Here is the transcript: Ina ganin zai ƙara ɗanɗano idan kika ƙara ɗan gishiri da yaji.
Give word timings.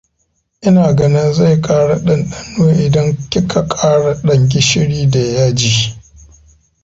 Ina 0.67 0.93
ganin 0.93 1.33
zai 1.33 1.61
ƙara 1.61 1.95
ɗanɗano 1.99 2.69
idan 2.71 3.17
kika 3.29 3.67
ƙara 3.67 4.13
ɗan 4.21 4.49
gishiri 4.49 5.09
da 5.09 5.19
yaji. 5.19 5.95